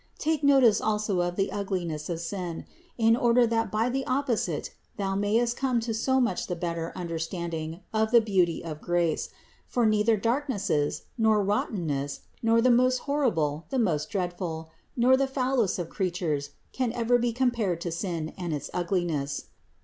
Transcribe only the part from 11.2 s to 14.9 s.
rottenness, nor the most horrible, the most dreadful,